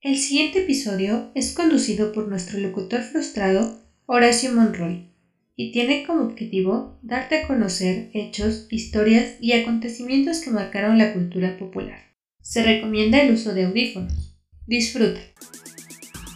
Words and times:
El 0.00 0.16
siguiente 0.16 0.60
episodio 0.62 1.32
es 1.34 1.54
conducido 1.54 2.12
por 2.12 2.28
nuestro 2.28 2.60
locutor 2.60 3.02
frustrado, 3.02 3.80
Horacio 4.06 4.54
Monroy, 4.54 5.10
y 5.56 5.72
tiene 5.72 6.06
como 6.06 6.22
objetivo 6.22 7.00
darte 7.02 7.38
a 7.38 7.48
conocer 7.48 8.08
hechos, 8.14 8.68
historias 8.70 9.32
y 9.40 9.54
acontecimientos 9.54 10.38
que 10.38 10.52
marcaron 10.52 10.98
la 10.98 11.12
cultura 11.12 11.58
popular. 11.58 11.98
Se 12.40 12.62
recomienda 12.62 13.20
el 13.20 13.34
uso 13.34 13.52
de 13.54 13.64
audífonos. 13.64 14.38
Disfruta. 14.68 15.18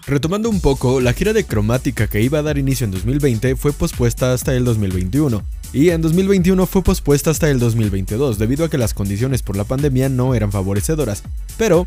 Retomando 0.08 0.50
un 0.50 0.60
poco, 0.60 1.00
la 1.00 1.12
gira 1.12 1.32
de 1.32 1.44
cromática 1.44 2.08
que 2.08 2.20
iba 2.20 2.40
a 2.40 2.42
dar 2.42 2.58
inicio 2.58 2.84
en 2.84 2.90
2020 2.90 3.54
fue 3.54 3.72
pospuesta 3.72 4.32
hasta 4.32 4.56
el 4.56 4.64
2021, 4.64 5.40
y 5.72 5.90
en 5.90 6.02
2021 6.02 6.66
fue 6.66 6.82
pospuesta 6.82 7.30
hasta 7.30 7.48
el 7.48 7.60
2022 7.60 8.38
debido 8.38 8.64
a 8.64 8.70
que 8.70 8.76
las 8.76 8.92
condiciones 8.92 9.42
por 9.42 9.56
la 9.56 9.62
pandemia 9.62 10.08
no 10.08 10.34
eran 10.34 10.50
favorecedoras. 10.50 11.22
Pero, 11.56 11.86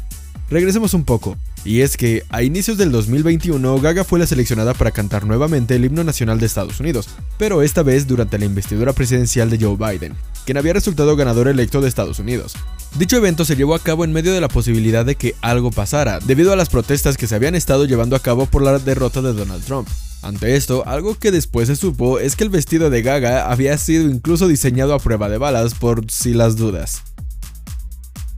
regresemos 0.50 0.94
un 0.94 1.04
poco, 1.04 1.38
y 1.64 1.82
es 1.82 1.98
que 1.98 2.24
a 2.30 2.44
inicios 2.44 2.78
del 2.78 2.92
2021 2.92 3.80
Gaga 3.80 4.04
fue 4.04 4.20
la 4.20 4.28
seleccionada 4.28 4.74
para 4.74 4.92
cantar 4.92 5.26
nuevamente 5.26 5.76
el 5.76 5.86
himno 5.86 6.04
nacional 6.04 6.40
de 6.40 6.46
Estados 6.46 6.80
Unidos, 6.80 7.10
pero 7.38 7.62
esta 7.62 7.84
vez 7.84 8.08
durante 8.08 8.38
la 8.38 8.46
investidura 8.46 8.94
presidencial 8.94 9.50
de 9.50 9.58
Joe 9.60 9.76
Biden, 9.76 10.14
quien 10.46 10.58
había 10.58 10.74
resultado 10.74 11.16
ganador 11.16 11.48
electo 11.48 11.82
de 11.82 11.90
Estados 11.90 12.20
Unidos. 12.20 12.54
Dicho 12.98 13.18
evento 13.18 13.44
se 13.46 13.56
llevó 13.56 13.76
a 13.76 13.80
cabo 13.80 14.06
en 14.06 14.14
medio 14.14 14.34
de 14.34 14.42
la 14.42 14.48
posibilidad 14.48 15.06
de 15.06 15.16
que 15.16 15.36
algo 15.42 15.72
pasara, 15.72 16.20
debido 16.20 16.54
a 16.54 16.56
las 16.56 16.70
protestas 16.70 17.18
que 17.18 17.28
se 17.28 17.36
habían 17.36 17.56
estado 17.56 17.86
llevando 17.86 18.16
a 18.16 18.22
cabo 18.22 18.46
por 18.46 18.62
la 18.62 18.80
derrota 18.80 19.22
de 19.22 19.34
Donald 19.34 19.64
Trump. 19.66 19.88
Ante 20.22 20.56
esto, 20.56 20.88
algo 20.88 21.16
que 21.20 21.32
después 21.32 21.68
se 21.68 21.76
supo 21.76 22.20
es 22.20 22.36
que 22.36 22.44
el 22.44 22.50
vestido 22.50 22.90
de 22.90 23.02
Gaga 23.02 23.52
había 23.52 23.78
sido 23.78 24.10
incluso 24.10 24.48
diseñado 24.48 24.94
a 24.94 25.00
prueba 25.00 25.30
de 25.30 25.38
balas 25.38 25.76
por 25.76 26.10
si 26.10 26.34
las 26.34 26.56
dudas. 26.56 27.04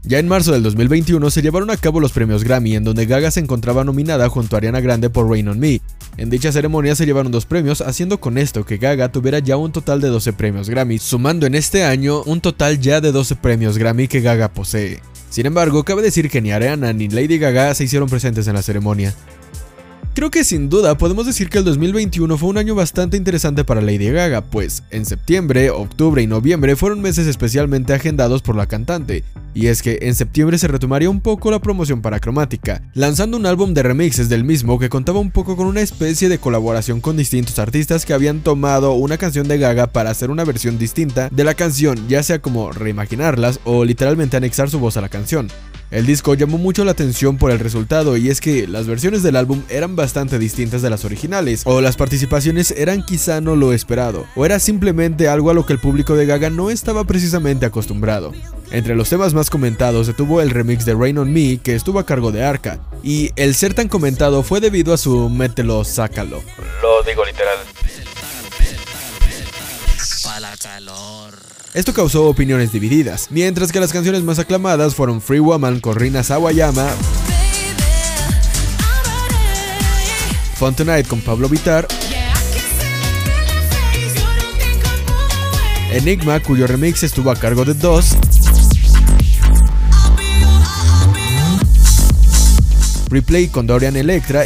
Ya 0.04 0.18
en 0.18 0.28
marzo 0.28 0.52
del 0.52 0.62
2021 0.62 1.30
se 1.30 1.42
llevaron 1.42 1.70
a 1.70 1.76
cabo 1.76 2.00
los 2.00 2.12
premios 2.12 2.44
Grammy, 2.44 2.76
en 2.76 2.84
donde 2.84 3.04
Gaga 3.04 3.30
se 3.30 3.40
encontraba 3.40 3.84
nominada 3.84 4.28
junto 4.28 4.56
a 4.56 4.58
Ariana 4.58 4.80
Grande 4.80 5.10
por 5.10 5.28
Rain 5.28 5.48
on 5.48 5.58
Me. 5.58 5.80
En 6.16 6.30
dicha 6.30 6.52
ceremonia 6.52 6.94
se 6.94 7.04
llevaron 7.04 7.32
dos 7.32 7.46
premios, 7.46 7.80
haciendo 7.80 8.18
con 8.18 8.38
esto 8.38 8.64
que 8.64 8.78
Gaga 8.78 9.10
tuviera 9.12 9.40
ya 9.40 9.56
un 9.56 9.72
total 9.72 10.00
de 10.00 10.08
12 10.08 10.32
premios 10.32 10.70
Grammy, 10.70 10.98
sumando 10.98 11.46
en 11.46 11.54
este 11.54 11.84
año 11.84 12.22
un 12.22 12.40
total 12.40 12.80
ya 12.80 13.00
de 13.00 13.12
12 13.12 13.36
premios 13.36 13.76
Grammy 13.76 14.08
que 14.08 14.20
Gaga 14.20 14.48
posee. 14.48 15.00
Sin 15.30 15.46
embargo, 15.46 15.84
cabe 15.84 16.00
decir 16.00 16.30
que 16.30 16.40
ni 16.40 16.52
Ariana 16.52 16.92
ni 16.92 17.08
Lady 17.08 17.38
Gaga 17.38 17.74
se 17.74 17.84
hicieron 17.84 18.08
presentes 18.08 18.46
en 18.46 18.54
la 18.54 18.62
ceremonia. 18.62 19.14
Creo 20.18 20.32
que 20.32 20.42
sin 20.42 20.68
duda 20.68 20.98
podemos 20.98 21.26
decir 21.26 21.48
que 21.48 21.58
el 21.58 21.64
2021 21.64 22.36
fue 22.38 22.48
un 22.48 22.58
año 22.58 22.74
bastante 22.74 23.16
interesante 23.16 23.62
para 23.62 23.80
Lady 23.80 24.10
Gaga, 24.10 24.40
pues 24.40 24.82
en 24.90 25.06
septiembre, 25.06 25.70
octubre 25.70 26.20
y 26.20 26.26
noviembre 26.26 26.74
fueron 26.74 27.00
meses 27.00 27.28
especialmente 27.28 27.94
agendados 27.94 28.42
por 28.42 28.56
la 28.56 28.66
cantante, 28.66 29.22
y 29.54 29.68
es 29.68 29.80
que 29.80 30.00
en 30.02 30.16
septiembre 30.16 30.58
se 30.58 30.66
retomaría 30.66 31.08
un 31.08 31.20
poco 31.20 31.52
la 31.52 31.60
promoción 31.60 32.02
para 32.02 32.18
Cromática, 32.18 32.82
lanzando 32.94 33.36
un 33.36 33.46
álbum 33.46 33.74
de 33.74 33.84
remixes 33.84 34.28
del 34.28 34.42
mismo 34.42 34.80
que 34.80 34.88
contaba 34.88 35.20
un 35.20 35.30
poco 35.30 35.56
con 35.56 35.68
una 35.68 35.82
especie 35.82 36.28
de 36.28 36.38
colaboración 36.38 37.00
con 37.00 37.16
distintos 37.16 37.60
artistas 37.60 38.04
que 38.04 38.12
habían 38.12 38.40
tomado 38.40 38.94
una 38.94 39.18
canción 39.18 39.46
de 39.46 39.58
Gaga 39.58 39.86
para 39.86 40.10
hacer 40.10 40.32
una 40.32 40.44
versión 40.44 40.78
distinta 40.78 41.28
de 41.30 41.44
la 41.44 41.54
canción, 41.54 42.08
ya 42.08 42.24
sea 42.24 42.40
como 42.40 42.72
reimaginarlas 42.72 43.60
o 43.62 43.84
literalmente 43.84 44.36
anexar 44.36 44.68
su 44.68 44.80
voz 44.80 44.96
a 44.96 45.00
la 45.00 45.10
canción. 45.10 45.46
El 45.90 46.04
disco 46.04 46.34
llamó 46.34 46.58
mucho 46.58 46.84
la 46.84 46.90
atención 46.90 47.38
por 47.38 47.50
el 47.50 47.58
resultado 47.58 48.18
y 48.18 48.28
es 48.28 48.42
que 48.42 48.66
las 48.66 48.86
versiones 48.86 49.22
del 49.22 49.36
álbum 49.36 49.62
eran 49.70 49.96
bastante 49.96 50.38
distintas 50.38 50.82
de 50.82 50.90
las 50.90 51.06
originales, 51.06 51.62
o 51.64 51.80
las 51.80 51.96
participaciones 51.96 52.72
eran 52.72 53.02
quizá 53.02 53.40
no 53.40 53.56
lo 53.56 53.72
esperado, 53.72 54.26
o 54.36 54.44
era 54.44 54.58
simplemente 54.58 55.28
algo 55.28 55.48
a 55.48 55.54
lo 55.54 55.64
que 55.64 55.72
el 55.72 55.78
público 55.78 56.14
de 56.14 56.26
Gaga 56.26 56.50
no 56.50 56.68
estaba 56.68 57.04
precisamente 57.04 57.64
acostumbrado. 57.64 58.32
Entre 58.70 58.94
los 58.94 59.08
temas 59.08 59.32
más 59.32 59.48
comentados 59.48 60.06
se 60.06 60.12
tuvo 60.12 60.42
el 60.42 60.50
remix 60.50 60.84
de 60.84 60.94
Rain 60.94 61.16
on 61.16 61.32
Me 61.32 61.56
que 61.56 61.74
estuvo 61.74 61.98
a 61.98 62.04
cargo 62.04 62.32
de 62.32 62.44
Arca, 62.44 62.80
y 63.02 63.30
el 63.36 63.54
ser 63.54 63.72
tan 63.72 63.88
comentado 63.88 64.42
fue 64.42 64.60
debido 64.60 64.92
a 64.92 64.98
su 64.98 65.30
mételo, 65.30 65.84
sácalo. 65.84 66.42
Lo 66.82 67.02
digo 67.02 67.24
literal. 67.24 67.56
Esto 71.74 71.94
causó 71.94 72.24
opiniones 72.24 72.72
divididas, 72.72 73.28
mientras 73.30 73.70
que 73.70 73.78
las 73.78 73.92
canciones 73.92 74.22
más 74.22 74.38
aclamadas 74.38 74.94
fueron 74.94 75.20
Free 75.20 75.38
Woman 75.38 75.80
con 75.80 75.94
Rina 75.94 76.22
Sawayama, 76.24 76.88
Fun 80.56 80.74
Tonight 80.74 81.06
con 81.06 81.20
Pablo 81.20 81.48
Vitar, 81.48 81.86
Enigma 85.92 86.40
cuyo 86.40 86.66
remix 86.66 87.04
estuvo 87.04 87.30
a 87.30 87.36
cargo 87.36 87.64
de 87.64 87.74
Dos, 87.74 88.16
Replay 93.08 93.48
con 93.48 93.66
Dorian 93.66 93.96
Electra 93.96 94.44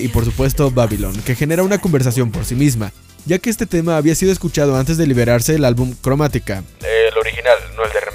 y 0.00 0.08
por 0.08 0.24
supuesto 0.24 0.70
Babylon, 0.70 1.20
que 1.22 1.34
genera 1.34 1.62
una 1.62 1.78
conversación 1.78 2.30
por 2.30 2.44
sí 2.44 2.54
misma, 2.54 2.92
ya 3.26 3.38
que 3.38 3.50
este 3.50 3.66
tema 3.66 3.96
había 3.96 4.14
sido 4.14 4.32
escuchado 4.32 4.76
antes 4.76 4.96
de 4.96 5.06
liberarse 5.06 5.54
el 5.54 5.64
álbum 5.64 5.94
Chromatica. 6.02 6.62
El 6.80 7.18
original, 7.18 7.58
no 7.76 7.84
el 7.84 7.92
de. 7.92 8.09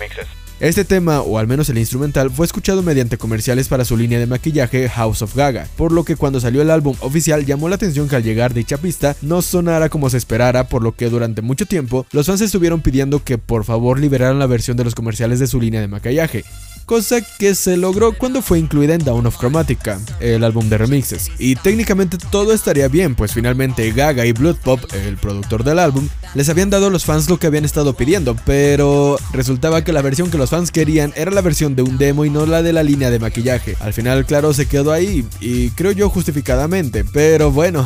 Este 0.61 0.85
tema, 0.85 1.19
o 1.19 1.37
al 1.37 1.47
menos 1.47 1.67
el 1.67 1.77
instrumental, 1.77 2.31
fue 2.31 2.45
escuchado 2.45 2.81
mediante 2.81 3.17
comerciales 3.17 3.67
para 3.67 3.83
su 3.83 3.97
línea 3.97 4.19
de 4.19 4.25
maquillaje 4.25 4.87
House 4.87 5.21
of 5.21 5.35
Gaga, 5.35 5.67
por 5.75 5.91
lo 5.91 6.05
que 6.05 6.15
cuando 6.15 6.39
salió 6.39 6.61
el 6.61 6.71
álbum 6.71 6.95
oficial 7.01 7.45
llamó 7.45 7.67
la 7.67 7.75
atención 7.75 8.07
que 8.07 8.15
al 8.15 8.23
llegar 8.23 8.53
dicha 8.53 8.77
pista 8.77 9.17
no 9.21 9.41
sonara 9.41 9.89
como 9.89 10.09
se 10.09 10.15
esperara, 10.15 10.69
por 10.69 10.81
lo 10.81 10.95
que 10.95 11.09
durante 11.09 11.41
mucho 11.41 11.65
tiempo 11.65 12.05
los 12.13 12.27
fans 12.27 12.39
estuvieron 12.39 12.79
pidiendo 12.79 13.21
que 13.21 13.37
por 13.37 13.65
favor 13.65 13.99
liberaran 13.99 14.39
la 14.39 14.47
versión 14.47 14.77
de 14.77 14.85
los 14.85 14.95
comerciales 14.95 15.39
de 15.39 15.47
su 15.47 15.59
línea 15.59 15.81
de 15.81 15.89
maquillaje, 15.89 16.45
cosa 16.85 17.17
que 17.21 17.55
se 17.55 17.77
logró 17.77 18.13
cuando 18.13 18.41
fue 18.41 18.59
incluida 18.59 18.93
en 18.93 19.03
Down 19.03 19.25
of 19.25 19.37
Chromatica, 19.37 19.99
el 20.19 20.43
álbum 20.43 20.69
de 20.69 20.77
remixes. 20.77 21.31
Y 21.39 21.55
técnicamente 21.55 22.17
todo 22.31 22.53
estaría 22.53 22.87
bien, 22.87 23.15
pues 23.15 23.33
finalmente 23.33 23.91
Gaga 23.91 24.25
y 24.25 24.31
Blood 24.31 24.57
Pop, 24.63 24.79
el 24.93 25.17
productor 25.17 25.63
del 25.63 25.79
álbum, 25.79 26.07
les 26.33 26.47
habían 26.49 26.69
dado 26.69 26.87
a 26.87 26.89
los 26.89 27.05
fans 27.05 27.29
lo 27.29 27.39
que 27.39 27.47
habían 27.47 27.65
estado 27.65 27.93
pidiendo, 27.93 28.35
pero 28.45 29.17
resultaba 29.33 29.83
que 29.83 29.93
la 29.93 30.01
versión 30.01 30.29
que 30.29 30.37
los 30.37 30.44
fans 30.49 30.71
querían 30.71 31.13
era 31.15 31.31
la 31.31 31.41
versión 31.41 31.75
de 31.75 31.81
un 31.81 31.97
demo 31.97 32.25
y 32.25 32.29
no 32.29 32.45
la 32.45 32.61
de 32.61 32.73
la 32.73 32.83
línea 32.83 33.09
de 33.09 33.19
maquillaje. 33.19 33.75
Al 33.79 33.93
final, 33.93 34.25
claro, 34.25 34.53
se 34.53 34.67
quedó 34.67 34.91
ahí, 34.91 35.25
y 35.39 35.69
creo 35.71 35.91
yo 35.91 36.09
justificadamente, 36.09 37.03
pero 37.05 37.51
bueno. 37.51 37.85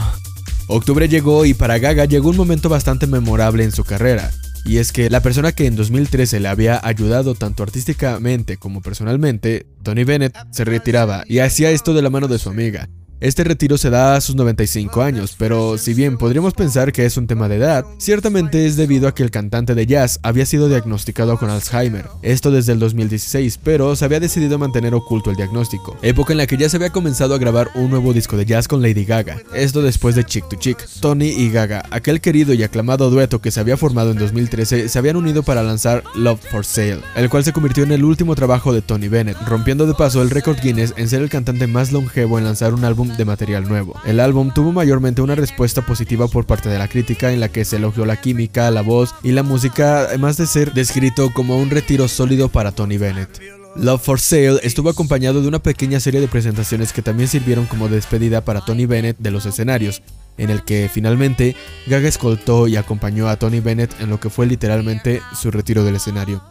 Octubre 0.68 1.10
llegó 1.10 1.46
y 1.46 1.56
para 1.56 1.80
Gaga 1.80 2.06
llegó 2.06 2.30
un 2.30 2.38
momento 2.38 2.70
bastante 2.70 3.08
memorable 3.08 3.64
en 3.64 3.72
su 3.72 3.84
carrera. 3.84 4.32
Y 4.66 4.78
es 4.78 4.92
que 4.92 5.10
la 5.10 5.22
persona 5.22 5.52
que 5.52 5.66
en 5.66 5.76
2013 5.76 6.40
le 6.40 6.48
había 6.48 6.80
ayudado 6.84 7.34
tanto 7.34 7.64
artísticamente 7.64 8.58
como 8.58 8.82
personalmente, 8.82 9.66
Tony 9.82 10.04
Bennett, 10.04 10.36
se 10.52 10.66
retiraba 10.66 11.24
y 11.28 11.40
hacía 11.40 11.72
esto 11.72 11.94
de 11.94 12.02
la 12.02 12.10
mano 12.10 12.28
de 12.28 12.38
su 12.38 12.50
amiga. 12.50 12.88
Este 13.22 13.44
retiro 13.44 13.78
se 13.78 13.90
da 13.90 14.16
a 14.16 14.22
sus 14.22 14.36
95 14.36 15.02
años, 15.02 15.36
pero 15.38 15.78
si 15.78 15.94
bien 15.94 16.18
podríamos 16.18 16.54
pensar 16.54 16.94
que 16.94 17.06
es 17.06 17.18
un 17.18 17.28
tema 17.28 17.50
de 17.50 17.58
edad, 17.58 17.86
ciertamente 17.98 18.66
es 18.66 18.78
debido 18.78 19.10
a 19.10 19.14
que 19.14 19.24
el 19.24 19.30
cantante 19.30 19.76
de 19.76 19.86
jazz 19.86 20.22
había 20.24 20.46
sido 20.46 20.70
diagnosticado 20.70 21.38
con 21.38 21.50
Alzheimer, 21.50 22.06
esto 22.22 22.50
desde 22.50 22.72
el 22.72 22.80
2016, 22.80 23.60
pero 23.62 23.98
se 23.98 24.06
había 24.06 24.22
decidido 24.22 24.58
mantener 24.58 24.94
oculto 24.94 25.32
el 25.32 25.36
diagnóstico, 25.36 25.98
época 26.02 26.32
en 26.32 26.38
la 26.38 26.48
que 26.48 26.56
ya 26.56 26.70
se 26.70 26.78
había 26.78 26.92
comenzado 26.92 27.36
a 27.36 27.40
grabar 27.40 27.72
un 27.76 27.90
nuevo 27.90 28.14
disco 28.14 28.38
de 28.38 28.46
jazz 28.46 28.70
con 28.70 28.82
Lady 28.82 29.04
Gaga, 29.04 29.42
esto 29.54 29.82
después 29.82 30.16
de 30.16 30.24
Chick 30.24 30.48
to 30.48 30.56
Chick. 30.56 30.88
Tony 31.02 31.28
y 31.28 31.52
Gaga, 31.52 31.84
aquel 31.92 32.22
querido 32.22 32.54
y 32.54 32.64
aclamado 32.64 33.10
dueto 33.10 33.42
que 33.42 33.52
se 33.52 33.60
había 33.60 33.76
formado 33.76 34.12
en 34.12 34.18
2013, 34.18 34.88
se 34.88 34.98
habían 34.98 35.18
unido 35.18 35.44
para 35.44 35.62
lanzar 35.62 36.06
Love 36.16 36.40
for 36.50 36.64
Sale, 36.66 37.02
el 37.18 37.30
cual 37.30 37.44
se 37.44 37.52
convirtió 37.52 37.84
en 37.84 37.92
el 37.92 38.06
último 38.06 38.34
trabajo 38.36 38.72
de 38.72 38.82
Tony 38.82 39.10
Bennett, 39.10 39.38
rompiendo 39.46 39.86
de 39.88 39.94
paso 39.94 40.22
el 40.22 40.30
récord 40.30 40.58
Guinness 40.64 40.94
en 40.96 41.10
ser 41.10 41.22
el 41.22 41.30
cantante 41.30 41.68
más 41.68 41.92
longevo 41.92 42.38
en 42.38 42.46
lanzar 42.46 42.74
un 42.74 42.86
álbum 42.86 43.09
de 43.18 43.26
material 43.26 43.68
nuevo. 43.68 43.96
El 44.06 44.20
álbum 44.20 44.52
tuvo 44.54 44.72
mayormente 44.72 45.22
una 45.22 45.36
respuesta 45.36 45.86
positiva 45.86 46.28
por 46.28 46.46
parte 46.46 46.70
de 46.70 46.78
la 46.78 46.88
crítica 46.88 47.32
en 47.32 47.40
la 47.40 47.50
que 47.50 47.66
se 47.66 47.78
elogió 47.78 48.06
la 48.06 48.20
química, 48.20 48.72
la 48.72 48.82
voz 48.82 49.16
y 49.24 49.32
la 49.32 49.44
música, 49.44 50.02
además 50.02 50.38
de 50.38 50.48
ser 50.48 50.74
descrito 50.74 51.32
como 51.34 51.58
un 51.58 51.70
retiro 51.70 52.08
sólido 52.08 52.50
para 52.50 52.72
Tony 52.72 52.98
Bennett. 52.98 53.42
Love 53.76 54.02
for 54.02 54.20
Sale 54.20 54.60
estuvo 54.64 54.90
acompañado 54.90 55.42
de 55.42 55.48
una 55.48 55.60
pequeña 55.60 56.00
serie 56.00 56.20
de 56.20 56.28
presentaciones 56.28 56.92
que 56.92 57.02
también 57.02 57.30
sirvieron 57.30 57.66
como 57.66 57.88
despedida 57.88 58.42
para 58.42 58.62
Tony 58.62 58.86
Bennett 58.86 59.18
de 59.20 59.32
los 59.32 59.46
escenarios, 59.46 60.02
en 60.38 60.50
el 60.50 60.64
que 60.64 60.90
finalmente 60.92 61.56
Gaga 61.88 62.08
escoltó 62.08 62.68
y 62.68 62.76
acompañó 62.76 63.30
a 63.30 63.38
Tony 63.38 63.60
Bennett 63.60 64.00
en 64.02 64.10
lo 64.10 64.20
que 64.20 64.30
fue 64.30 64.48
literalmente 64.48 65.22
su 65.34 65.52
retiro 65.52 65.84
del 65.84 65.96
escenario. 65.96 66.42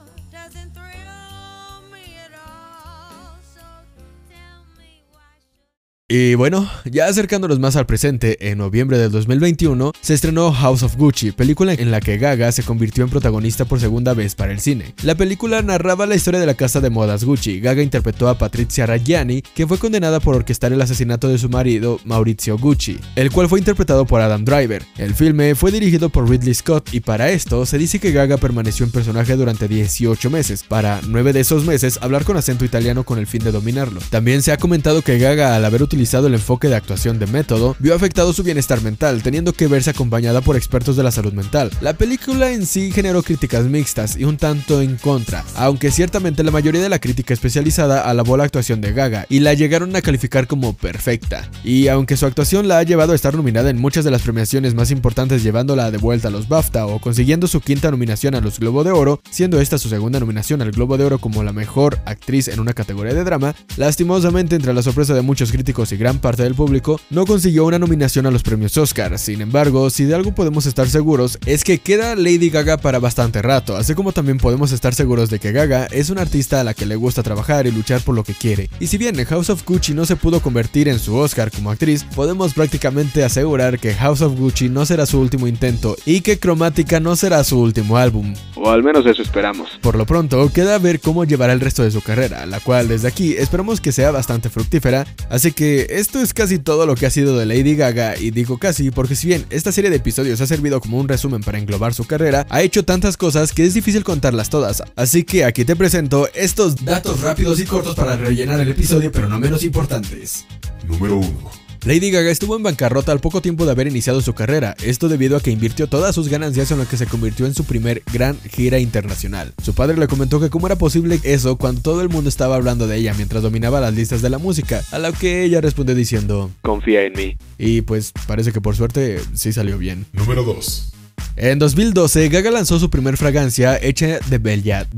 Y 6.10 6.36
bueno, 6.36 6.66
ya 6.86 7.04
acercándonos 7.04 7.58
más 7.58 7.76
al 7.76 7.84
presente, 7.84 8.50
en 8.50 8.56
noviembre 8.56 8.96
del 8.96 9.10
2021 9.10 9.92
se 10.00 10.14
estrenó 10.14 10.50
House 10.54 10.82
of 10.82 10.96
Gucci, 10.96 11.32
película 11.32 11.74
en 11.74 11.90
la 11.90 12.00
que 12.00 12.16
Gaga 12.16 12.50
se 12.50 12.62
convirtió 12.62 13.04
en 13.04 13.10
protagonista 13.10 13.66
por 13.66 13.78
segunda 13.78 14.14
vez 14.14 14.34
para 14.34 14.52
el 14.52 14.58
cine. 14.58 14.94
La 15.02 15.16
película 15.16 15.60
narraba 15.60 16.06
la 16.06 16.14
historia 16.14 16.40
de 16.40 16.46
la 16.46 16.54
casa 16.54 16.80
de 16.80 16.88
modas 16.88 17.24
Gucci. 17.24 17.60
Gaga 17.60 17.82
interpretó 17.82 18.30
a 18.30 18.38
Patrizia 18.38 18.86
Raggiani, 18.86 19.42
que 19.42 19.66
fue 19.66 19.76
condenada 19.76 20.18
por 20.18 20.34
orquestar 20.34 20.72
el 20.72 20.80
asesinato 20.80 21.28
de 21.28 21.36
su 21.36 21.50
marido 21.50 22.00
Maurizio 22.06 22.56
Gucci, 22.56 22.98
el 23.14 23.30
cual 23.30 23.50
fue 23.50 23.58
interpretado 23.58 24.06
por 24.06 24.22
Adam 24.22 24.46
Driver. 24.46 24.86
El 24.96 25.14
filme 25.14 25.54
fue 25.54 25.72
dirigido 25.72 26.08
por 26.08 26.26
Ridley 26.26 26.54
Scott 26.54 26.88
y 26.94 27.00
para 27.00 27.28
esto 27.28 27.66
se 27.66 27.76
dice 27.76 27.98
que 27.98 28.12
Gaga 28.12 28.38
permaneció 28.38 28.86
en 28.86 28.92
personaje 28.92 29.36
durante 29.36 29.68
18 29.68 30.30
meses, 30.30 30.64
para 30.66 31.02
9 31.06 31.34
de 31.34 31.40
esos 31.40 31.66
meses 31.66 31.98
hablar 32.00 32.24
con 32.24 32.38
acento 32.38 32.64
italiano 32.64 33.04
con 33.04 33.18
el 33.18 33.26
fin 33.26 33.44
de 33.44 33.52
dominarlo. 33.52 34.00
También 34.08 34.40
se 34.40 34.52
ha 34.52 34.56
comentado 34.56 35.02
que 35.02 35.18
Gaga 35.18 35.54
al 35.54 35.66
haber 35.66 35.82
utilizado 35.82 35.97
utilizado 35.98 36.28
el 36.28 36.34
enfoque 36.34 36.68
de 36.68 36.76
actuación 36.76 37.18
de 37.18 37.26
método, 37.26 37.74
vio 37.80 37.92
afectado 37.92 38.32
su 38.32 38.44
bienestar 38.44 38.80
mental, 38.82 39.20
teniendo 39.20 39.52
que 39.52 39.66
verse 39.66 39.90
acompañada 39.90 40.40
por 40.40 40.54
expertos 40.54 40.96
de 40.96 41.02
la 41.02 41.10
salud 41.10 41.32
mental. 41.32 41.72
La 41.80 41.94
película 41.94 42.52
en 42.52 42.66
sí 42.66 42.92
generó 42.92 43.24
críticas 43.24 43.64
mixtas 43.64 44.16
y 44.16 44.22
un 44.22 44.36
tanto 44.36 44.80
en 44.80 44.94
contra, 44.94 45.44
aunque 45.56 45.90
ciertamente 45.90 46.44
la 46.44 46.52
mayoría 46.52 46.80
de 46.80 46.88
la 46.88 47.00
crítica 47.00 47.34
especializada 47.34 48.02
alabó 48.02 48.36
la 48.36 48.44
actuación 48.44 48.80
de 48.80 48.92
Gaga 48.92 49.26
y 49.28 49.40
la 49.40 49.54
llegaron 49.54 49.96
a 49.96 50.00
calificar 50.00 50.46
como 50.46 50.72
perfecta. 50.72 51.50
Y 51.64 51.88
aunque 51.88 52.16
su 52.16 52.26
actuación 52.26 52.68
la 52.68 52.78
ha 52.78 52.84
llevado 52.84 53.10
a 53.10 53.16
estar 53.16 53.34
nominada 53.34 53.68
en 53.68 53.80
muchas 53.80 54.04
de 54.04 54.12
las 54.12 54.22
premiaciones 54.22 54.76
más 54.76 54.92
importantes 54.92 55.42
llevándola 55.42 55.90
de 55.90 55.98
vuelta 55.98 56.28
a 56.28 56.30
los 56.30 56.46
BAFTA 56.46 56.86
o 56.86 57.00
consiguiendo 57.00 57.48
su 57.48 57.60
quinta 57.60 57.90
nominación 57.90 58.36
a 58.36 58.40
los 58.40 58.60
Globo 58.60 58.84
de 58.84 58.92
Oro, 58.92 59.20
siendo 59.30 59.60
esta 59.60 59.78
su 59.78 59.88
segunda 59.88 60.20
nominación 60.20 60.62
al 60.62 60.70
Globo 60.70 60.96
de 60.96 61.06
Oro 61.06 61.18
como 61.18 61.42
la 61.42 61.52
mejor 61.52 61.98
actriz 62.04 62.46
en 62.46 62.60
una 62.60 62.72
categoría 62.72 63.14
de 63.14 63.24
drama, 63.24 63.56
lastimosamente 63.76 64.54
entre 64.54 64.72
la 64.72 64.82
sorpresa 64.82 65.12
de 65.14 65.22
muchos 65.22 65.50
críticos 65.50 65.87
y 65.92 65.96
gran 65.96 66.18
parte 66.18 66.42
del 66.42 66.54
público, 66.54 67.00
no 67.10 67.26
consiguió 67.26 67.64
una 67.66 67.78
nominación 67.78 68.26
a 68.26 68.30
los 68.30 68.42
premios 68.42 68.76
Oscar. 68.76 69.18
Sin 69.18 69.40
embargo, 69.40 69.90
si 69.90 70.04
de 70.04 70.14
algo 70.14 70.34
podemos 70.34 70.66
estar 70.66 70.88
seguros, 70.88 71.38
es 71.46 71.64
que 71.64 71.78
queda 71.78 72.16
Lady 72.16 72.50
Gaga 72.50 72.78
para 72.78 72.98
bastante 72.98 73.42
rato, 73.42 73.76
así 73.76 73.94
como 73.94 74.12
también 74.12 74.38
podemos 74.38 74.72
estar 74.72 74.94
seguros 74.94 75.30
de 75.30 75.38
que 75.38 75.52
Gaga 75.52 75.86
es 75.86 76.10
una 76.10 76.22
artista 76.22 76.60
a 76.60 76.64
la 76.64 76.74
que 76.74 76.86
le 76.86 76.96
gusta 76.96 77.22
trabajar 77.22 77.66
y 77.66 77.70
luchar 77.70 78.00
por 78.00 78.14
lo 78.14 78.24
que 78.24 78.34
quiere. 78.34 78.70
Y 78.80 78.86
si 78.86 78.98
bien 78.98 79.16
House 79.24 79.50
of 79.50 79.64
Gucci 79.64 79.94
no 79.94 80.06
se 80.06 80.16
pudo 80.16 80.40
convertir 80.40 80.88
en 80.88 80.98
su 80.98 81.14
Oscar 81.16 81.50
como 81.50 81.70
actriz, 81.70 82.04
podemos 82.14 82.54
prácticamente 82.54 83.24
asegurar 83.24 83.78
que 83.78 83.94
House 83.94 84.22
of 84.22 84.38
Gucci 84.38 84.68
no 84.68 84.86
será 84.86 85.06
su 85.06 85.20
último 85.20 85.46
intento 85.46 85.96
y 86.04 86.20
que 86.20 86.38
Chromatica 86.38 87.00
no 87.00 87.16
será 87.16 87.44
su 87.44 87.60
último 87.60 87.96
álbum. 87.96 88.34
O 88.56 88.70
al 88.70 88.82
menos 88.82 89.06
eso 89.06 89.22
esperamos. 89.22 89.68
Por 89.80 89.96
lo 89.96 90.06
pronto, 90.06 90.50
queda 90.52 90.78
ver 90.78 91.00
cómo 91.00 91.24
llevará 91.24 91.52
el 91.52 91.60
resto 91.60 91.82
de 91.82 91.90
su 91.90 92.00
carrera, 92.00 92.46
la 92.46 92.60
cual 92.60 92.88
desde 92.88 93.08
aquí 93.08 93.34
esperamos 93.36 93.80
que 93.80 93.92
sea 93.92 94.10
bastante 94.10 94.50
fructífera, 94.50 95.06
así 95.30 95.52
que 95.52 95.77
esto 95.90 96.20
es 96.20 96.34
casi 96.34 96.58
todo 96.58 96.86
lo 96.86 96.94
que 96.94 97.06
ha 97.06 97.10
sido 97.10 97.36
de 97.38 97.46
Lady 97.46 97.76
Gaga 97.76 98.18
y 98.18 98.30
digo 98.30 98.58
casi 98.58 98.90
porque 98.90 99.14
si 99.14 99.26
bien 99.28 99.46
esta 99.50 99.72
serie 99.72 99.90
de 99.90 99.96
episodios 99.96 100.40
ha 100.40 100.46
servido 100.46 100.80
como 100.80 100.98
un 100.98 101.08
resumen 101.08 101.42
para 101.42 101.58
englobar 101.58 101.94
su 101.94 102.06
carrera, 102.06 102.46
ha 102.50 102.62
hecho 102.62 102.84
tantas 102.84 103.16
cosas 103.16 103.52
que 103.52 103.64
es 103.64 103.74
difícil 103.74 104.04
contarlas 104.04 104.50
todas, 104.50 104.82
así 104.96 105.24
que 105.24 105.44
aquí 105.44 105.64
te 105.64 105.76
presento 105.76 106.28
estos 106.34 106.84
datos 106.84 107.20
rápidos 107.20 107.60
y 107.60 107.64
cortos 107.64 107.94
para 107.94 108.16
rellenar 108.16 108.60
el 108.60 108.68
episodio 108.68 109.12
pero 109.12 109.28
no 109.28 109.38
menos 109.38 109.64
importantes. 109.64 110.44
Número 110.86 111.16
1. 111.16 111.67
Lady 111.88 112.10
Gaga 112.10 112.30
estuvo 112.30 112.54
en 112.54 112.62
bancarrota 112.62 113.12
al 113.12 113.20
poco 113.20 113.40
tiempo 113.40 113.64
de 113.64 113.70
haber 113.70 113.86
iniciado 113.86 114.20
su 114.20 114.34
carrera, 114.34 114.74
esto 114.84 115.08
debido 115.08 115.38
a 115.38 115.40
que 115.40 115.50
invirtió 115.50 115.86
todas 115.86 116.14
sus 116.14 116.28
ganancias 116.28 116.70
en 116.70 116.76
lo 116.76 116.86
que 116.86 116.98
se 116.98 117.06
convirtió 117.06 117.46
en 117.46 117.54
su 117.54 117.64
primer 117.64 118.02
gran 118.12 118.38
gira 118.42 118.78
internacional. 118.78 119.54
Su 119.62 119.72
padre 119.72 119.96
le 119.96 120.06
comentó 120.06 120.38
que 120.38 120.50
cómo 120.50 120.66
era 120.66 120.76
posible 120.76 121.18
eso 121.22 121.56
cuando 121.56 121.80
todo 121.80 122.02
el 122.02 122.10
mundo 122.10 122.28
estaba 122.28 122.56
hablando 122.56 122.86
de 122.86 122.98
ella 122.98 123.14
mientras 123.14 123.42
dominaba 123.42 123.80
las 123.80 123.94
listas 123.94 124.20
de 124.20 124.28
la 124.28 124.36
música, 124.36 124.82
a 124.92 124.98
lo 124.98 125.14
que 125.14 125.44
ella 125.44 125.62
respondió 125.62 125.94
diciendo, 125.94 126.50
confía 126.60 127.04
en 127.04 127.14
mí. 127.14 127.38
Y 127.56 127.80
pues 127.80 128.12
parece 128.26 128.52
que 128.52 128.60
por 128.60 128.76
suerte 128.76 129.22
sí 129.32 129.54
salió 129.54 129.78
bien. 129.78 130.04
Número 130.12 130.44
2. 130.44 130.92
En 131.36 131.58
2012, 131.58 132.28
Gaga 132.28 132.50
lanzó 132.50 132.78
su 132.78 132.90
primer 132.90 133.16
fragancia 133.16 133.78
hecha 133.80 134.18
de 134.28 134.36
Bellat, 134.36 134.88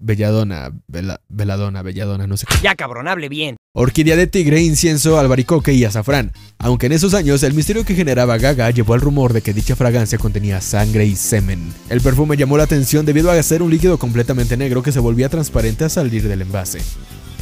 Belladona, 0.00 0.72
Veladona, 1.28 1.82
Belladona, 1.82 2.26
no 2.26 2.36
sé 2.36 2.46
qué. 2.48 2.56
Ya 2.64 2.74
cabrón, 2.74 3.06
hable 3.06 3.28
bien. 3.28 3.54
Orquídea 3.74 4.16
de 4.16 4.26
tigre, 4.26 4.60
incienso, 4.60 5.18
albaricoque 5.18 5.72
y 5.72 5.86
azafrán. 5.86 6.32
Aunque 6.58 6.86
en 6.86 6.92
esos 6.92 7.14
años 7.14 7.42
el 7.42 7.54
misterio 7.54 7.86
que 7.86 7.94
generaba 7.94 8.36
Gaga 8.36 8.68
llevó 8.68 8.92
al 8.92 9.00
rumor 9.00 9.32
de 9.32 9.40
que 9.40 9.54
dicha 9.54 9.76
fragancia 9.76 10.18
contenía 10.18 10.60
sangre 10.60 11.06
y 11.06 11.16
semen. 11.16 11.72
El 11.88 12.02
perfume 12.02 12.36
llamó 12.36 12.58
la 12.58 12.64
atención 12.64 13.06
debido 13.06 13.30
a 13.30 13.42
ser 13.42 13.62
un 13.62 13.70
líquido 13.70 13.96
completamente 13.96 14.58
negro 14.58 14.82
que 14.82 14.92
se 14.92 15.00
volvía 15.00 15.30
transparente 15.30 15.86
a 15.86 15.88
salir 15.88 16.28
del 16.28 16.42
envase. 16.42 16.82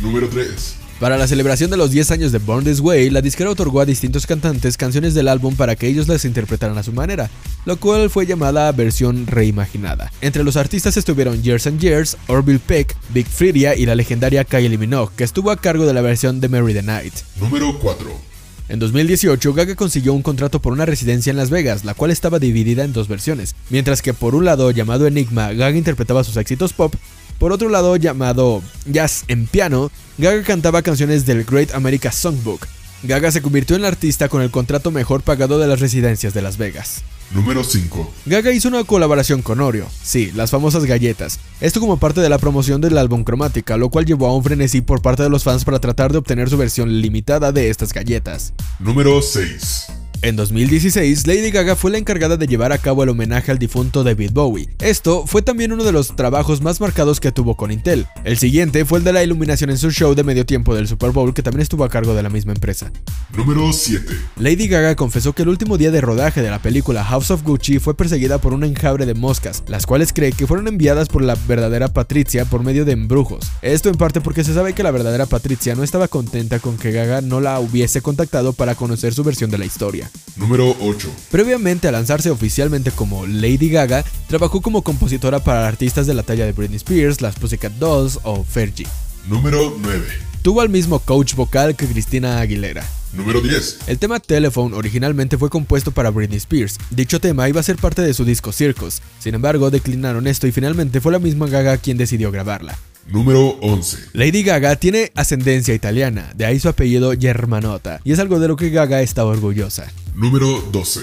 Número 0.00 0.28
3. 0.28 0.76
Para 1.00 1.16
la 1.16 1.26
celebración 1.26 1.70
de 1.70 1.78
los 1.78 1.92
10 1.92 2.10
años 2.10 2.30
de 2.30 2.36
Born 2.36 2.62
This 2.62 2.80
Way, 2.80 3.08
la 3.08 3.22
disquera 3.22 3.48
otorgó 3.48 3.80
a 3.80 3.86
distintos 3.86 4.26
cantantes 4.26 4.76
canciones 4.76 5.14
del 5.14 5.28
álbum 5.28 5.56
para 5.56 5.74
que 5.74 5.86
ellos 5.86 6.08
las 6.08 6.26
interpretaran 6.26 6.76
a 6.76 6.82
su 6.82 6.92
manera, 6.92 7.30
lo 7.64 7.78
cual 7.78 8.10
fue 8.10 8.26
llamada 8.26 8.70
versión 8.72 9.26
reimaginada. 9.26 10.12
Entre 10.20 10.44
los 10.44 10.58
artistas 10.58 10.98
estuvieron 10.98 11.42
Years 11.42 11.66
and 11.66 11.80
Years, 11.80 12.18
Orville 12.26 12.58
Peck, 12.58 12.94
Big 13.14 13.26
Freedia 13.26 13.74
y 13.74 13.86
la 13.86 13.94
legendaria 13.94 14.44
Kylie 14.44 14.76
Minogue, 14.76 15.14
que 15.16 15.24
estuvo 15.24 15.50
a 15.50 15.56
cargo 15.56 15.86
de 15.86 15.94
la 15.94 16.02
versión 16.02 16.38
de 16.38 16.50
Mary 16.50 16.74
the 16.74 16.82
Night. 16.82 17.14
Número 17.40 17.78
4. 17.78 18.30
En 18.68 18.78
2018, 18.78 19.54
Gaga 19.54 19.76
consiguió 19.76 20.12
un 20.12 20.22
contrato 20.22 20.60
por 20.60 20.74
una 20.74 20.84
residencia 20.84 21.30
en 21.30 21.38
Las 21.38 21.48
Vegas, 21.48 21.86
la 21.86 21.94
cual 21.94 22.10
estaba 22.10 22.38
dividida 22.38 22.84
en 22.84 22.92
dos 22.92 23.08
versiones. 23.08 23.56
Mientras 23.70 24.02
que 24.02 24.12
por 24.12 24.34
un 24.34 24.44
lado, 24.44 24.70
llamado 24.70 25.06
Enigma, 25.06 25.54
Gaga 25.54 25.78
interpretaba 25.78 26.24
sus 26.24 26.36
éxitos 26.36 26.74
pop, 26.74 26.94
por 27.40 27.52
otro 27.52 27.70
lado, 27.70 27.96
llamado 27.96 28.62
Jazz 28.84 29.24
en 29.26 29.46
Piano, 29.46 29.90
Gaga 30.18 30.42
cantaba 30.42 30.82
canciones 30.82 31.24
del 31.24 31.44
Great 31.44 31.72
America 31.74 32.12
Songbook. 32.12 32.66
Gaga 33.02 33.32
se 33.32 33.40
convirtió 33.40 33.76
en 33.76 33.82
la 33.82 33.88
artista 33.88 34.28
con 34.28 34.42
el 34.42 34.50
contrato 34.50 34.90
mejor 34.90 35.22
pagado 35.22 35.58
de 35.58 35.66
las 35.66 35.80
residencias 35.80 36.34
de 36.34 36.42
Las 36.42 36.58
Vegas. 36.58 37.02
Número 37.30 37.64
5. 37.64 38.12
Gaga 38.26 38.52
hizo 38.52 38.68
una 38.68 38.84
colaboración 38.84 39.40
con 39.40 39.62
Oreo, 39.62 39.86
sí, 40.02 40.30
las 40.34 40.50
famosas 40.50 40.84
galletas. 40.84 41.40
Esto 41.62 41.80
como 41.80 41.96
parte 41.96 42.20
de 42.20 42.28
la 42.28 42.36
promoción 42.36 42.82
del 42.82 42.98
álbum 42.98 43.24
Cromática, 43.24 43.78
lo 43.78 43.88
cual 43.88 44.04
llevó 44.04 44.26
a 44.26 44.36
un 44.36 44.44
frenesí 44.44 44.82
por 44.82 45.00
parte 45.00 45.22
de 45.22 45.30
los 45.30 45.42
fans 45.42 45.64
para 45.64 45.78
tratar 45.78 46.12
de 46.12 46.18
obtener 46.18 46.50
su 46.50 46.58
versión 46.58 47.00
limitada 47.00 47.52
de 47.52 47.70
estas 47.70 47.94
galletas. 47.94 48.52
Número 48.80 49.22
6. 49.22 49.99
En 50.22 50.36
2016, 50.36 51.26
Lady 51.26 51.50
Gaga 51.50 51.76
fue 51.76 51.90
la 51.90 51.96
encargada 51.96 52.36
de 52.36 52.46
llevar 52.46 52.72
a 52.72 52.78
cabo 52.78 53.02
el 53.02 53.08
homenaje 53.08 53.50
al 53.50 53.58
difunto 53.58 54.04
David 54.04 54.32
Bowie. 54.34 54.68
Esto 54.78 55.24
fue 55.26 55.40
también 55.40 55.72
uno 55.72 55.82
de 55.82 55.92
los 55.92 56.14
trabajos 56.14 56.60
más 56.60 56.78
marcados 56.78 57.20
que 57.20 57.32
tuvo 57.32 57.56
con 57.56 57.70
Intel. 57.70 58.06
El 58.24 58.36
siguiente 58.36 58.84
fue 58.84 58.98
el 58.98 59.04
de 59.04 59.14
la 59.14 59.22
iluminación 59.24 59.70
en 59.70 59.78
su 59.78 59.90
show 59.90 60.14
de 60.14 60.22
medio 60.22 60.44
tiempo 60.44 60.74
del 60.74 60.88
Super 60.88 61.12
Bowl, 61.12 61.32
que 61.32 61.42
también 61.42 61.62
estuvo 61.62 61.84
a 61.84 61.88
cargo 61.88 62.12
de 62.12 62.22
la 62.22 62.28
misma 62.28 62.52
empresa. 62.52 62.92
Número 63.34 63.72
7. 63.72 64.12
Lady 64.36 64.68
Gaga 64.68 64.94
confesó 64.94 65.32
que 65.32 65.40
el 65.40 65.48
último 65.48 65.78
día 65.78 65.90
de 65.90 66.02
rodaje 66.02 66.42
de 66.42 66.50
la 66.50 66.60
película 66.60 67.02
House 67.02 67.30
of 67.30 67.42
Gucci 67.42 67.78
fue 67.78 67.96
perseguida 67.96 68.36
por 68.36 68.52
un 68.52 68.64
enjambre 68.64 69.06
de 69.06 69.14
moscas, 69.14 69.62
las 69.68 69.86
cuales 69.86 70.12
cree 70.12 70.32
que 70.32 70.46
fueron 70.46 70.68
enviadas 70.68 71.08
por 71.08 71.22
la 71.22 71.34
verdadera 71.48 71.88
Patricia 71.88 72.44
por 72.44 72.62
medio 72.62 72.84
de 72.84 72.92
embrujos. 72.92 73.50
Esto 73.62 73.88
en 73.88 73.96
parte 73.96 74.20
porque 74.20 74.44
se 74.44 74.52
sabe 74.52 74.74
que 74.74 74.82
la 74.82 74.90
verdadera 74.90 75.24
Patricia 75.24 75.74
no 75.74 75.82
estaba 75.82 76.08
contenta 76.08 76.58
con 76.58 76.76
que 76.76 76.92
Gaga 76.92 77.22
no 77.22 77.40
la 77.40 77.58
hubiese 77.58 78.02
contactado 78.02 78.52
para 78.52 78.74
conocer 78.74 79.14
su 79.14 79.24
versión 79.24 79.50
de 79.50 79.56
la 79.56 79.64
historia. 79.64 80.09
Número 80.36 80.74
8. 80.80 81.08
Previamente 81.30 81.88
a 81.88 81.92
lanzarse 81.92 82.30
oficialmente 82.30 82.90
como 82.90 83.26
Lady 83.26 83.68
Gaga, 83.68 84.04
trabajó 84.26 84.62
como 84.62 84.82
compositora 84.82 85.40
para 85.44 85.68
artistas 85.68 86.06
de 86.06 86.14
la 86.14 86.22
talla 86.22 86.46
de 86.46 86.52
Britney 86.52 86.76
Spears, 86.76 87.20
las 87.20 87.34
Pussycat 87.36 87.72
Dolls 87.74 88.18
o 88.22 88.42
Fergie. 88.44 88.86
Número 89.28 89.76
9. 89.78 90.06
Tuvo 90.42 90.62
al 90.62 90.70
mismo 90.70 90.98
coach 91.00 91.34
vocal 91.34 91.76
que 91.76 91.86
Cristina 91.86 92.40
Aguilera. 92.40 92.86
Número 93.12 93.40
10. 93.40 93.80
El 93.88 93.98
tema 93.98 94.20
Telephone 94.20 94.74
originalmente 94.74 95.36
fue 95.36 95.50
compuesto 95.50 95.90
para 95.90 96.10
Britney 96.10 96.38
Spears. 96.38 96.78
Dicho 96.90 97.20
tema 97.20 97.48
iba 97.48 97.60
a 97.60 97.64
ser 97.64 97.76
parte 97.76 98.00
de 98.02 98.14
su 98.14 98.24
disco 98.24 98.52
Circus. 98.52 99.02
Sin 99.18 99.34
embargo, 99.34 99.70
declinaron 99.70 100.26
esto 100.26 100.46
y 100.46 100.52
finalmente 100.52 101.00
fue 101.00 101.12
la 101.12 101.18
misma 101.18 101.48
Gaga 101.48 101.76
quien 101.76 101.98
decidió 101.98 102.30
grabarla. 102.30 102.78
Número 103.10 103.58
11. 103.60 104.10
Lady 104.12 104.44
Gaga 104.44 104.76
tiene 104.76 105.10
ascendencia 105.16 105.74
italiana, 105.74 106.32
de 106.36 106.46
ahí 106.46 106.60
su 106.60 106.68
apellido 106.68 107.12
Germanota, 107.18 108.00
y 108.04 108.12
es 108.12 108.20
algo 108.20 108.38
de 108.38 108.46
lo 108.46 108.54
que 108.54 108.70
Gaga 108.70 109.02
está 109.02 109.24
orgullosa. 109.24 109.90
Número 110.14 110.62
12. 110.70 111.00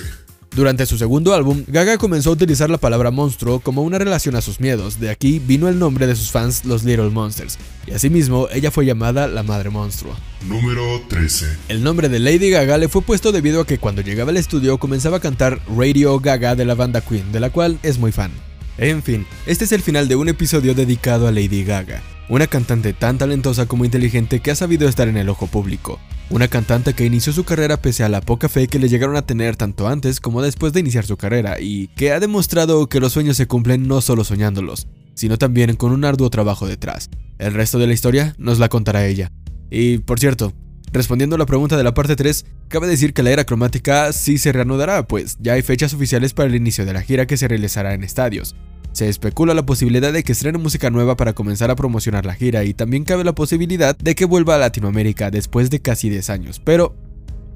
Durante 0.55 0.85
su 0.85 0.97
segundo 0.97 1.33
álbum, 1.33 1.65
Gaga 1.67 1.97
comenzó 1.97 2.29
a 2.29 2.33
utilizar 2.33 2.69
la 2.69 2.77
palabra 2.77 3.11
monstruo 3.11 3.59
como 3.59 3.83
una 3.83 3.99
relación 3.99 4.37
a 4.37 4.41
sus 4.41 4.61
miedos, 4.61 5.01
de 5.01 5.09
aquí 5.09 5.39
vino 5.39 5.67
el 5.67 5.79
nombre 5.79 6.07
de 6.07 6.15
sus 6.15 6.31
fans 6.31 6.63
los 6.63 6.85
Little 6.85 7.09
Monsters, 7.09 7.57
y 7.85 7.91
asimismo 7.91 8.47
ella 8.53 8.71
fue 8.71 8.85
llamada 8.85 9.27
la 9.27 9.43
Madre 9.43 9.69
Monstruo. 9.69 10.15
Número 10.47 11.01
13. 11.09 11.57
El 11.67 11.83
nombre 11.83 12.07
de 12.07 12.19
Lady 12.19 12.49
Gaga 12.49 12.77
le 12.77 12.87
fue 12.87 13.01
puesto 13.01 13.33
debido 13.33 13.59
a 13.59 13.67
que 13.67 13.79
cuando 13.79 14.01
llegaba 14.01 14.31
al 14.31 14.37
estudio 14.37 14.77
comenzaba 14.77 15.17
a 15.17 15.21
cantar 15.21 15.59
Radio 15.75 16.17
Gaga 16.21 16.55
de 16.55 16.63
la 16.63 16.73
banda 16.73 17.01
Queen, 17.01 17.33
de 17.33 17.41
la 17.41 17.49
cual 17.49 17.79
es 17.83 17.99
muy 17.99 18.13
fan. 18.13 18.31
En 18.77 19.01
fin, 19.01 19.25
este 19.47 19.65
es 19.65 19.71
el 19.71 19.81
final 19.81 20.07
de 20.07 20.15
un 20.15 20.29
episodio 20.29 20.75
dedicado 20.75 21.27
a 21.27 21.31
Lady 21.31 21.63
Gaga, 21.63 22.03
una 22.29 22.45
cantante 22.45 22.93
tan 22.93 23.17
talentosa 23.17 23.65
como 23.65 23.85
inteligente 23.85 24.39
que 24.39 24.51
ha 24.51 24.55
sabido 24.55 24.87
estar 24.87 25.07
en 25.07 25.17
el 25.17 25.29
ojo 25.29 25.47
público, 25.47 25.99
una 26.29 26.47
cantante 26.47 26.93
que 26.93 27.03
inició 27.03 27.33
su 27.33 27.43
carrera 27.43 27.77
pese 27.77 28.03
a 28.03 28.09
la 28.09 28.21
poca 28.21 28.49
fe 28.49 28.67
que 28.67 28.77
le 28.77 28.87
llegaron 28.87 29.15
a 29.15 29.23
tener 29.23 29.55
tanto 29.55 29.87
antes 29.87 30.19
como 30.19 30.43
después 30.43 30.73
de 30.73 30.81
iniciar 30.81 31.07
su 31.07 31.17
carrera 31.17 31.59
y 31.59 31.87
que 31.95 32.11
ha 32.11 32.19
demostrado 32.19 32.87
que 32.87 32.99
los 32.99 33.13
sueños 33.13 33.35
se 33.35 33.47
cumplen 33.47 33.87
no 33.87 33.99
solo 33.99 34.23
soñándolos, 34.23 34.87
sino 35.15 35.39
también 35.39 35.75
con 35.75 35.91
un 35.91 36.05
arduo 36.05 36.29
trabajo 36.29 36.67
detrás. 36.67 37.09
El 37.39 37.55
resto 37.55 37.79
de 37.79 37.87
la 37.87 37.93
historia 37.93 38.35
nos 38.37 38.59
la 38.59 38.69
contará 38.69 39.07
ella. 39.07 39.31
Y 39.71 39.97
por 39.97 40.19
cierto, 40.19 40.53
Respondiendo 40.97 41.35
a 41.35 41.39
la 41.39 41.45
pregunta 41.45 41.77
de 41.77 41.83
la 41.83 41.93
parte 41.93 42.15
3, 42.15 42.43
cabe 42.69 42.87
decir 42.87 43.13
que 43.13 43.21
la 43.21 43.29
era 43.29 43.43
cromática 43.43 44.11
sí 44.13 44.39
se 44.39 44.51
reanudará, 44.51 45.07
pues 45.07 45.37
ya 45.39 45.53
hay 45.53 45.61
fechas 45.61 45.93
oficiales 45.93 46.33
para 46.33 46.49
el 46.49 46.55
inicio 46.55 46.87
de 46.87 46.93
la 46.93 47.03
gira 47.03 47.27
que 47.27 47.37
se 47.37 47.47
realizará 47.47 47.93
en 47.93 48.03
estadios. 48.03 48.55
Se 48.93 49.07
especula 49.07 49.53
la 49.53 49.63
posibilidad 49.63 50.11
de 50.11 50.23
que 50.23 50.31
estrene 50.31 50.57
música 50.57 50.89
nueva 50.89 51.15
para 51.15 51.33
comenzar 51.33 51.69
a 51.69 51.75
promocionar 51.75 52.25
la 52.25 52.33
gira 52.33 52.63
y 52.63 52.73
también 52.73 53.03
cabe 53.03 53.23
la 53.23 53.35
posibilidad 53.35 53.95
de 53.95 54.15
que 54.15 54.25
vuelva 54.25 54.55
a 54.55 54.57
Latinoamérica 54.57 55.29
después 55.29 55.69
de 55.69 55.81
casi 55.81 56.09
10 56.09 56.31
años, 56.31 56.59
pero 56.65 56.95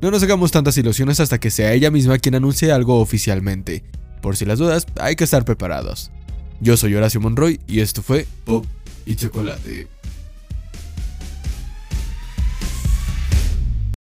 no 0.03 0.11
nos 0.11 0.21
hagamos 0.21 0.51
tantas 0.51 0.77
ilusiones 0.77 1.19
hasta 1.19 1.39
que 1.39 1.49
sea 1.49 1.73
ella 1.73 1.89
misma 1.89 2.19
quien 2.19 2.35
anuncie 2.35 2.71
algo 2.71 2.99
oficialmente. 2.99 3.83
Por 4.21 4.37
si 4.37 4.45
las 4.45 4.59
dudas, 4.59 4.85
hay 4.99 5.15
que 5.15 5.23
estar 5.23 5.45
preparados. 5.45 6.11
Yo 6.59 6.77
soy 6.77 6.93
Horacio 6.93 7.19
Monroy 7.19 7.59
y 7.65 7.79
esto 7.79 8.03
fue 8.03 8.27
Pop 8.45 8.67
y 9.07 9.15
Chocolate. 9.15 9.87